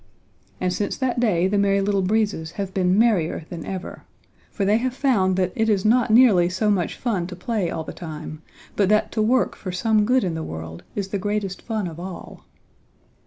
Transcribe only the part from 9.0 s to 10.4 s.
to work for some good in